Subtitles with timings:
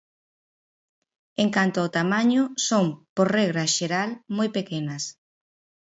[1.43, 5.03] En canto ao tamaño, son, por regra xeral, moi pequenas.